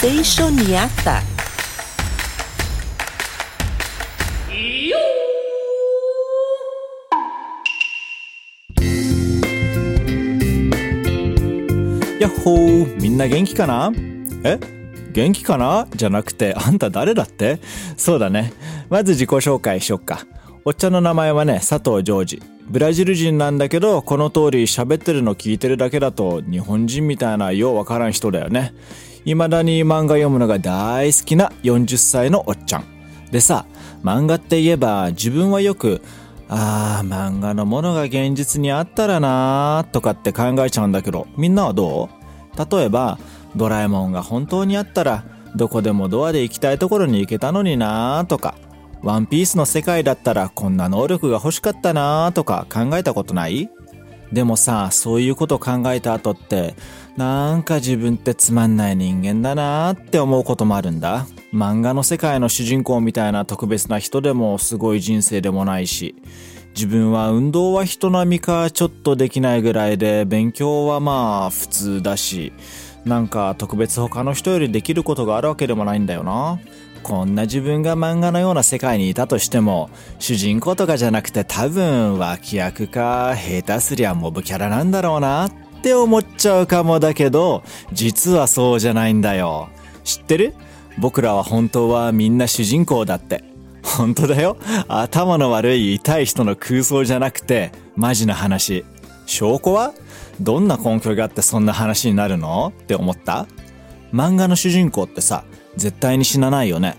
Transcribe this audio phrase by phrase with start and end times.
[0.00, 1.22] Seishoniata.
[12.20, 13.92] やっほーみんな元気かな?
[14.44, 14.58] え?
[15.12, 15.86] 元気かな?
[15.94, 17.58] じゃなくて、あんた誰だって?
[17.96, 18.52] そうだね。
[18.90, 20.26] まず自己紹介しよっか。
[20.64, 22.42] おっちゃんの名前はね、佐藤ジョージ。
[22.68, 28.74] ブラジル人なんだけど、この通り喋ってるの聞いてるだけだと、日本人みたいなようわからん人だよね。
[29.34, 32.84] 未だに漫画読むのが大好きな40歳のおっちゃん。
[33.30, 33.66] でさ、
[34.02, 36.00] 漫画って言えば、自分はよく、
[36.48, 42.08] あー、漫画のものが現実にあったらなーとかって考えちゃうんだけど、みんなはど
[42.56, 42.76] う？
[42.76, 43.18] 例えば、
[43.54, 48.54] ドラえもんが本当にあったら、どこでもドアで行きたいところに行けたのになーとか、
[49.02, 53.68] ワンピースの世界だったらこんな能力が欲しかったなーとか考えたことない？
[54.32, 56.74] でもさ、そういうこと考えた後って、
[57.16, 61.26] なんか自分ってつまんない人間だなーって思うこともあるんだ。
[61.52, 66.14] 漫画の世界の主人公みたいな特別な人でもすごい人生でもないし、
[66.74, 72.52] 自分は運動は人並みかちょっとできないぐらいで、勉強はまあ普通だし、
[73.04, 76.60] なんか特別他の人よりできることがあるわけでもないんだよな。
[77.02, 89.68] こんな自分が漫画のような世界にいたとしても、主人公とかじゃなくて多分脇役か下手すりゃモブキャラなんだろうなって思っちゃうかもだけど、実はそうじゃないんだよ。
[90.04, 90.54] 知ってる？
[90.98, 93.44] 僕らは本当はみんな主人公だって。
[93.82, 94.58] 本当だよ。
[94.88, 98.84] 頭の悪い痛い人の空想じゃなくて、マジな話。
[99.24, 99.94] 証拠は？
[100.40, 102.72] どんな根拠があってそんな話になるの？
[102.82, 103.46] って思った？
[104.12, 105.44] 漫画の主人公ってさ、
[105.78, 106.98] 絶対に死なないよね。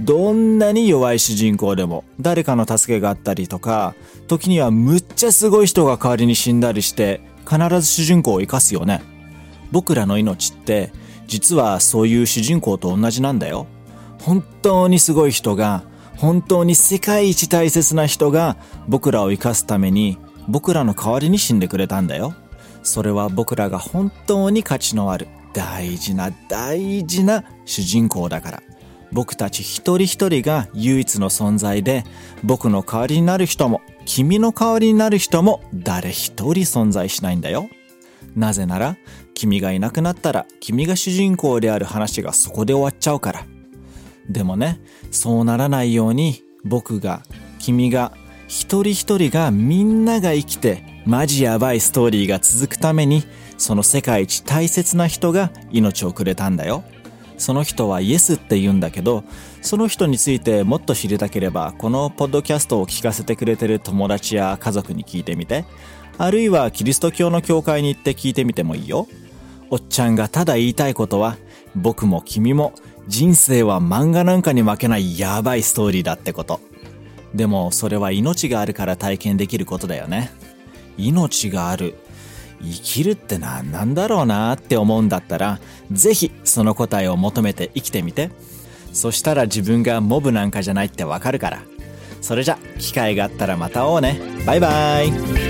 [0.00, 3.94] どんなに弱い主人公でも誰かの助けがあったりとか、
[4.28, 9.02] 時にはむっちゃすごい人が代わりに死んだりして、必ず主人公を生かすよね。
[9.72, 10.92] 僕らの命って、
[11.26, 13.66] 実はそういう主人公と同じなんだよ。
[14.20, 15.84] 本当にすごい人が、
[16.16, 18.56] 本当に世界一大切な人が
[18.88, 22.34] 僕らを生かすために僕らの代わりに死んでくれたんだよ。
[22.82, 28.62] それは僕らが本当に価値のある大事な大事な主人公だから。
[29.10, 32.04] 僕たち一人一人が唯一の存在で
[32.44, 37.70] 僕の代わりになる人も君の代わりになる人も誰一人存在しないんだよ。
[38.34, 38.98] なぜなら
[39.32, 43.46] 君がいなくなったら君が主人公である話がそこで終わっちゃうから。
[44.28, 44.80] でもね、
[45.10, 47.22] そうならないように僕が、
[47.58, 48.12] 君が、
[48.48, 53.22] 一人一人がみんなが生きてマジやばいストーリーが続くために
[53.58, 56.82] その世界一大切な人が命をくれたんだよ。
[57.38, 59.22] その人はイエスって言うんだけど、
[59.62, 65.64] その人についてもっと知りたければ、このポッドキャストを聞かせてくれてる友達や家族に聞いてみて。
[66.18, 69.06] あるいはキリスト教の教会に行って聞いてみてもいいよ。
[69.70, 71.36] おっちゃんがただ言いたいことは、
[71.76, 72.72] 僕も君も
[73.06, 76.60] 人生は漫画なんかに負けないやばいストーリーだってこと。
[77.34, 80.32] でもそれは命があるから体験できることだよね。
[80.96, 81.94] 命がある。
[82.62, 85.60] 生きるって何なんだろうなって思うんだったら、
[85.92, 88.30] ぜひその答えを求めて生きてみて。
[88.92, 91.62] そしたら自分がモブなんかじゃないってわかるから。
[92.22, 94.18] それじゃ、機会があったらまた会おうね。
[94.46, 95.45] バイバイ。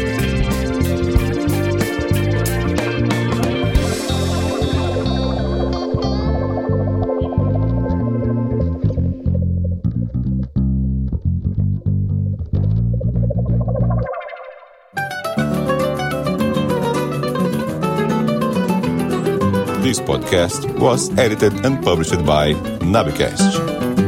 [19.96, 22.52] This podcast was edited and published by
[22.84, 24.05] Nabecast.